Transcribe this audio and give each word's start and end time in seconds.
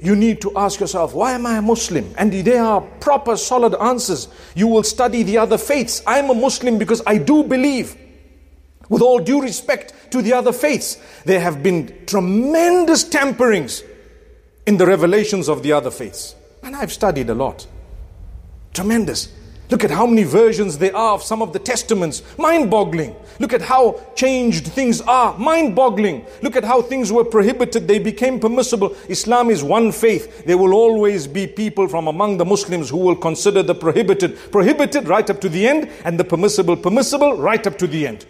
you 0.00 0.16
need 0.16 0.40
to 0.40 0.56
ask 0.56 0.80
yourself, 0.80 1.14
why 1.14 1.32
am 1.32 1.46
I 1.46 1.58
a 1.58 1.62
Muslim? 1.62 2.12
And 2.18 2.32
there 2.32 2.64
are 2.64 2.80
proper, 2.80 3.36
solid 3.36 3.74
answers. 3.80 4.26
You 4.56 4.66
will 4.66 4.82
study 4.82 5.22
the 5.22 5.38
other 5.38 5.58
faiths. 5.58 6.02
I'm 6.06 6.30
a 6.30 6.34
Muslim 6.34 6.78
because 6.78 7.00
I 7.06 7.18
do 7.18 7.44
believe. 7.44 7.96
With 8.88 9.02
all 9.02 9.18
due 9.18 9.40
respect 9.42 9.92
to 10.12 10.22
the 10.22 10.32
other 10.32 10.52
faiths, 10.52 10.98
there 11.24 11.40
have 11.40 11.62
been 11.62 12.06
tremendous 12.06 13.04
tamperings 13.04 13.84
in 14.66 14.78
the 14.78 14.86
revelations 14.86 15.48
of 15.48 15.62
the 15.62 15.72
other 15.72 15.90
faiths. 15.90 16.34
And 16.62 16.74
I've 16.74 16.92
studied 16.92 17.30
a 17.30 17.34
lot. 17.34 17.66
Tremendous. 18.72 19.32
Look 19.70 19.84
at 19.84 19.90
how 19.90 20.06
many 20.06 20.24
versions 20.24 20.78
there 20.78 20.96
are 20.96 21.14
of 21.14 21.22
some 21.22 21.42
of 21.42 21.52
the 21.52 21.58
testaments. 21.58 22.22
Mind 22.38 22.70
boggling. 22.70 23.14
Look 23.38 23.52
at 23.52 23.60
how 23.60 24.00
changed 24.14 24.66
things 24.68 25.02
are. 25.02 25.36
Mind 25.38 25.76
boggling. 25.76 26.24
Look 26.42 26.56
at 26.56 26.64
how 26.64 26.80
things 26.80 27.12
were 27.12 27.24
prohibited. 27.24 27.86
They 27.86 27.98
became 27.98 28.40
permissible. 28.40 28.96
Islam 29.08 29.50
is 29.50 29.62
one 29.62 29.92
faith. 29.92 30.44
There 30.46 30.56
will 30.56 30.72
always 30.72 31.26
be 31.26 31.46
people 31.46 31.86
from 31.86 32.08
among 32.08 32.38
the 32.38 32.46
Muslims 32.46 32.88
who 32.88 32.96
will 32.96 33.16
consider 33.16 33.62
the 33.62 33.74
prohibited 33.74 34.38
prohibited 34.50 35.06
right 35.06 35.28
up 35.28 35.40
to 35.42 35.48
the 35.48 35.66
end 35.68 35.90
and 36.04 36.18
the 36.18 36.24
permissible 36.24 36.76
permissible 36.76 37.36
right 37.36 37.66
up 37.66 37.76
to 37.78 37.86
the 37.86 38.06
end 38.06 38.26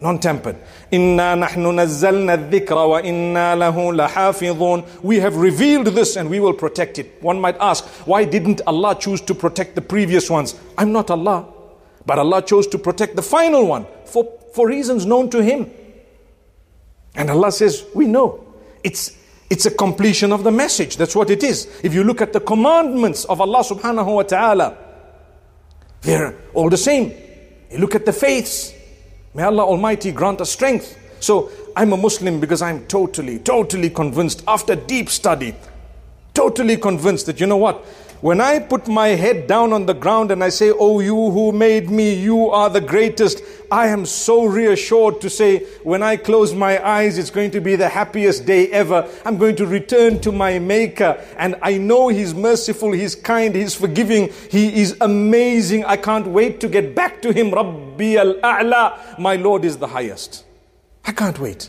non-tampered. 0.00 0.56
Inna 0.90 1.34
nahnu 1.34 1.72
nazzalna 1.72 2.50
dhikra 2.50 2.88
wa 2.88 2.98
inna 2.98 3.54
lahu 3.56 3.92
lahafidhun. 3.94 5.02
We 5.02 5.20
have 5.20 5.36
revealed 5.36 5.86
this 5.88 6.16
and 6.16 6.28
we 6.28 6.40
will 6.40 6.52
protect 6.52 6.98
it. 6.98 7.22
One 7.22 7.40
might 7.40 7.56
ask, 7.58 7.84
why 8.06 8.24
didn't 8.24 8.60
Allah 8.66 8.96
choose 8.98 9.20
to 9.22 9.34
protect 9.34 9.74
the 9.74 9.82
previous 9.82 10.28
ones? 10.30 10.54
I'm 10.76 10.92
not 10.92 11.10
Allah. 11.10 11.46
But 12.06 12.18
Allah 12.18 12.42
chose 12.42 12.66
to 12.68 12.78
protect 12.78 13.16
the 13.16 13.22
final 13.22 13.66
one 13.66 13.86
for, 14.04 14.30
for 14.52 14.68
reasons 14.68 15.06
known 15.06 15.30
to 15.30 15.42
Him. 15.42 15.70
And 17.14 17.30
Allah 17.30 17.50
says, 17.52 17.84
we 17.94 18.06
know. 18.06 18.44
It's, 18.82 19.16
it's 19.48 19.64
a 19.66 19.70
completion 19.70 20.32
of 20.32 20.44
the 20.44 20.50
message. 20.50 20.96
That's 20.96 21.16
what 21.16 21.30
it 21.30 21.42
is. 21.42 21.68
If 21.82 21.94
you 21.94 22.04
look 22.04 22.20
at 22.20 22.32
the 22.32 22.40
commandments 22.40 23.24
of 23.24 23.40
Allah 23.40 23.60
subhanahu 23.60 24.14
wa 24.14 24.22
ta'ala, 24.22 24.76
they're 26.02 26.36
all 26.52 26.68
the 26.68 26.76
same. 26.76 27.12
You 27.70 27.78
look 27.78 27.94
at 27.94 28.04
the 28.04 28.12
faiths, 28.12 28.74
May 29.34 29.42
Allah 29.42 29.64
Almighty 29.64 30.12
grant 30.12 30.40
us 30.40 30.52
strength. 30.52 30.96
So 31.18 31.50
I'm 31.74 31.92
a 31.92 31.96
Muslim 31.96 32.38
because 32.38 32.62
I'm 32.62 32.86
totally, 32.86 33.40
totally 33.40 33.90
convinced 33.90 34.44
after 34.46 34.76
deep 34.76 35.08
study, 35.10 35.54
totally 36.34 36.76
convinced 36.76 37.26
that 37.26 37.40
you 37.40 37.46
know 37.46 37.56
what? 37.56 37.84
When 38.20 38.40
I 38.40 38.58
put 38.58 38.88
my 38.88 39.08
head 39.08 39.46
down 39.46 39.72
on 39.72 39.86
the 39.86 39.92
ground 39.92 40.30
and 40.30 40.42
I 40.42 40.48
say, 40.48 40.70
Oh, 40.70 41.00
you 41.00 41.14
who 41.14 41.52
made 41.52 41.90
me, 41.90 42.14
you 42.14 42.48
are 42.50 42.70
the 42.70 42.80
greatest, 42.80 43.42
I 43.70 43.88
am 43.88 44.06
so 44.06 44.44
reassured 44.44 45.20
to 45.20 45.28
say, 45.28 45.64
when 45.82 46.02
I 46.02 46.16
close 46.16 46.54
my 46.54 46.84
eyes, 46.86 47.18
it's 47.18 47.30
going 47.30 47.50
to 47.50 47.60
be 47.60 47.76
the 47.76 47.88
happiest 47.88 48.46
day 48.46 48.70
ever. 48.70 49.08
I'm 49.24 49.36
going 49.36 49.56
to 49.56 49.66
return 49.66 50.20
to 50.20 50.32
my 50.32 50.58
Maker, 50.58 51.22
and 51.36 51.56
I 51.60 51.76
know 51.76 52.08
He's 52.08 52.34
merciful, 52.34 52.92
He's 52.92 53.14
kind, 53.14 53.54
He's 53.54 53.74
forgiving, 53.74 54.32
He 54.50 54.80
is 54.80 54.96
amazing. 55.00 55.84
I 55.84 55.96
can't 55.96 56.26
wait 56.26 56.60
to 56.60 56.68
get 56.68 56.94
back 56.94 57.20
to 57.22 57.32
Him. 57.32 57.50
Rabbi 57.50 58.14
al 58.14 58.34
A'la, 58.34 59.18
my 59.18 59.36
Lord 59.36 59.64
is 59.64 59.76
the 59.78 59.88
highest. 59.88 60.44
I 61.04 61.12
can't 61.12 61.38
wait. 61.38 61.68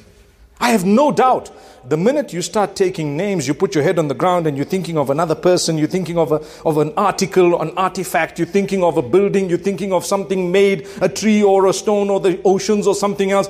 I 0.60 0.70
have 0.72 0.86
no 0.86 1.12
doubt 1.12 1.52
the 1.88 1.98
minute 1.98 2.34
you 2.34 2.42
start 2.42 2.76
taking 2.76 3.16
names, 3.16 3.48
you 3.48 3.54
put 3.54 3.76
your 3.76 3.84
head 3.84 4.00
on 4.00 4.08
the 4.08 4.16
ground 4.16 4.48
and 4.48 4.58
you're 4.58 4.66
thinking 4.66 4.98
of 4.98 5.12
another 5.12 5.36
person, 5.36 5.78
you're 5.78 5.88
thinking 5.88 6.18
of, 6.18 6.32
a, 6.32 6.42
of 6.66 6.78
an 6.80 6.92
article, 6.98 7.62
an 7.62 7.72
artifact, 7.78 8.40
you're 8.40 8.48
thinking 8.48 8.84
of 8.84 8.98
a 8.98 9.04
building, 9.04 9.50
you're 9.50 9.60
thinking 9.60 9.94
of 9.94 10.04
something 10.04 10.52
made, 10.52 10.88
a 11.02 11.10
tree 11.10 11.44
or 11.44 11.68
a 11.68 11.74
stone 11.74 12.10
or 12.10 12.20
the 12.20 12.42
oceans 12.44 12.88
or 12.88 12.96
something 12.96 13.32
else. 13.32 13.50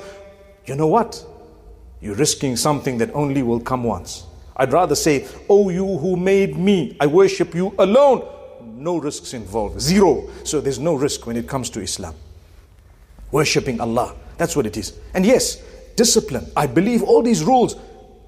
You 0.66 0.76
know 0.76 0.86
what? 0.86 1.24
You're 2.00 2.14
risking 2.14 2.56
something 2.56 2.98
that 2.98 3.14
only 3.14 3.42
will 3.42 3.60
come 3.60 3.84
once. 3.84 4.24
I'd 4.54 4.72
rather 4.72 4.94
say, 4.94 5.26
Oh, 5.48 5.70
you 5.70 5.98
who 5.98 6.16
made 6.16 6.56
me, 6.56 6.96
I 7.00 7.06
worship 7.06 7.54
you 7.54 7.74
alone. 7.78 8.26
No 8.62 8.98
risks 8.98 9.32
involved. 9.32 9.80
Zero. 9.80 10.28
So 10.44 10.60
there's 10.60 10.78
no 10.78 10.94
risk 10.94 11.26
when 11.26 11.36
it 11.36 11.48
comes 11.48 11.70
to 11.70 11.80
Islam. 11.80 12.14
Worshipping 13.30 13.80
Allah. 13.80 14.14
That's 14.36 14.54
what 14.54 14.66
it 14.66 14.76
is. 14.76 14.92
And 15.14 15.24
yes, 15.24 15.62
discipline. 15.96 16.46
I 16.56 16.66
believe 16.66 17.02
all 17.02 17.22
these 17.22 17.42
rules 17.42 17.76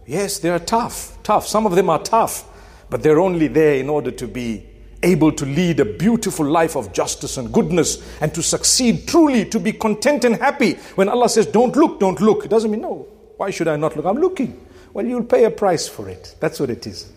Yes, 0.08 0.38
they 0.38 0.48
are 0.48 0.58
tough, 0.58 1.22
tough. 1.22 1.46
Some 1.46 1.66
of 1.66 1.74
them 1.74 1.90
are 1.90 2.02
tough, 2.02 2.48
but 2.88 3.02
they're 3.02 3.20
only 3.20 3.46
there 3.46 3.74
in 3.74 3.90
order 3.90 4.10
to 4.10 4.26
be 4.26 4.64
able 5.02 5.32
to 5.32 5.44
lead 5.44 5.80
a 5.80 5.84
beautiful 5.84 6.46
life 6.46 6.76
of 6.76 6.94
justice 6.94 7.36
and 7.36 7.52
goodness 7.52 8.02
and 8.22 8.34
to 8.34 8.42
succeed 8.42 9.06
truly, 9.06 9.44
to 9.44 9.60
be 9.60 9.70
content 9.70 10.24
and 10.24 10.36
happy. 10.36 10.76
When 10.94 11.10
Allah 11.10 11.28
says, 11.28 11.44
Don't 11.44 11.76
look, 11.76 12.00
don't 12.00 12.22
look, 12.22 12.46
it 12.46 12.48
doesn't 12.48 12.70
mean, 12.70 12.80
No, 12.80 13.06
why 13.36 13.50
should 13.50 13.68
I 13.68 13.76
not 13.76 13.96
look? 13.96 14.06
I'm 14.06 14.16
looking. 14.16 14.58
Well, 14.94 15.04
you'll 15.04 15.24
pay 15.24 15.44
a 15.44 15.50
price 15.50 15.86
for 15.86 16.08
it. 16.08 16.36
That's 16.40 16.58
what 16.58 16.70
it 16.70 16.86
is. 16.86 17.12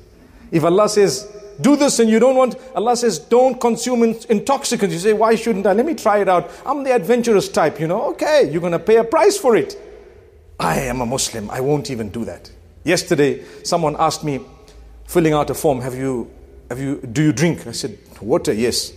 If 0.51 0.65
Allah 0.65 0.89
says, 0.89 1.33
do 1.61 1.77
this 1.77 1.99
and 1.99 2.09
you 2.09 2.19
don't 2.19 2.35
want, 2.35 2.55
Allah 2.75 2.97
says, 2.97 3.19
don't 3.19 3.59
consume 3.61 4.03
intoxicants. 4.03 4.93
You 4.93 4.99
say, 4.99 5.13
why 5.13 5.35
shouldn't 5.35 5.65
I? 5.65 5.71
Let 5.71 5.85
me 5.85 5.93
try 5.93 6.19
it 6.19 6.27
out. 6.27 6.51
I'm 6.65 6.83
the 6.83 6.93
adventurous 6.93 7.47
type, 7.47 7.79
you 7.79 7.87
know. 7.87 8.09
Okay, 8.11 8.49
you're 8.51 8.59
going 8.59 8.73
to 8.73 8.79
pay 8.79 8.97
a 8.97 9.03
price 9.05 9.37
for 9.37 9.55
it. 9.55 9.77
I 10.61 10.81
am 10.81 11.01
a 11.01 11.05
Muslim. 11.05 11.49
I 11.49 11.59
won't 11.59 11.89
even 11.89 12.09
do 12.09 12.23
that. 12.25 12.51
Yesterday, 12.83 13.43
someone 13.63 13.95
asked 13.97 14.23
me, 14.23 14.41
filling 15.07 15.33
out 15.33 15.49
a 15.49 15.55
form, 15.55 15.81
have 15.81 15.95
you, 15.95 16.31
have 16.69 16.79
you, 16.79 17.01
do 17.01 17.23
you 17.23 17.33
drink? 17.33 17.65
I 17.65 17.71
said, 17.71 17.97
water, 18.21 18.53
yes. 18.53 18.93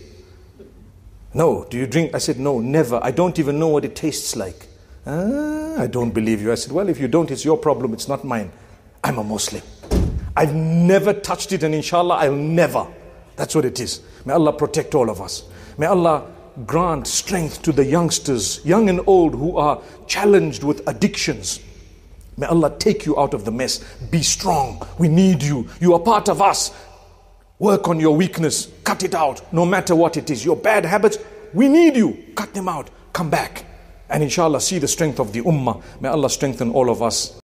No, 1.33 1.65
do 1.65 1.77
you 1.77 1.87
drink? 1.87 2.13
I 2.13 2.19
said, 2.19 2.39
no, 2.39 2.59
never. 2.59 2.99
I 3.01 3.09
don't 3.09 3.39
even 3.39 3.57
know 3.57 3.67
what 3.69 3.83
it 3.83 3.95
tastes 3.95 4.35
like. 4.35 4.67
Ah, 5.07 5.81
I 5.81 5.87
don't 5.87 6.11
believe 6.11 6.39
you. 6.39 6.51
I 6.51 6.55
said, 6.55 6.71
well, 6.71 6.87
if 6.87 6.99
you 6.99 7.07
don't, 7.07 7.31
it's 7.31 7.43
your 7.43 7.57
problem, 7.57 7.93
it's 7.93 8.07
not 8.07 8.23
mine. 8.23 8.51
I'm 9.03 9.17
a 9.17 9.23
Muslim. 9.23 9.63
I've 10.37 10.53
never 10.53 11.13
touched 11.13 11.51
it, 11.51 11.63
and 11.63 11.73
inshallah, 11.73 12.15
I'll 12.15 12.35
never. 12.35 12.87
That's 13.37 13.55
what 13.55 13.65
it 13.65 13.79
is. 13.79 14.01
May 14.23 14.33
Allah 14.33 14.53
protect 14.53 14.93
all 14.93 15.09
of 15.09 15.19
us. 15.19 15.43
May 15.77 15.87
Allah 15.87 16.31
grant 16.65 17.07
strength 17.07 17.61
to 17.63 17.71
the 17.71 17.85
youngsters, 17.85 18.63
young 18.65 18.89
and 18.89 19.01
old, 19.07 19.33
who 19.33 19.57
are 19.57 19.81
challenged 20.07 20.63
with 20.63 20.87
addictions. 20.87 21.59
May 22.37 22.47
Allah 22.47 22.75
take 22.77 23.05
you 23.05 23.19
out 23.19 23.33
of 23.33 23.45
the 23.45 23.51
mess. 23.51 23.79
Be 24.11 24.21
strong. 24.21 24.85
We 24.97 25.07
need 25.07 25.41
you. 25.41 25.67
You 25.79 25.93
are 25.93 25.99
part 25.99 26.29
of 26.29 26.41
us. 26.41 26.71
Work 27.59 27.87
on 27.87 27.99
your 27.99 28.15
weakness. 28.15 28.69
Cut 28.83 29.03
it 29.03 29.15
out, 29.15 29.41
no 29.53 29.65
matter 29.65 29.95
what 29.95 30.17
it 30.17 30.29
is. 30.29 30.43
Your 30.43 30.57
bad 30.57 30.83
habits, 30.85 31.17
we 31.53 31.69
need 31.69 31.95
you. 31.95 32.17
Cut 32.35 32.53
them 32.53 32.67
out. 32.67 32.89
Come 33.13 33.29
back. 33.29 33.65
And 34.09 34.21
inshallah, 34.21 34.59
see 34.61 34.79
the 34.79 34.87
strength 34.87 35.19
of 35.19 35.31
the 35.31 35.41
ummah. 35.41 35.81
May 36.01 36.09
Allah 36.09 36.29
strengthen 36.29 36.71
all 36.71 36.89
of 36.89 37.01
us. 37.01 37.33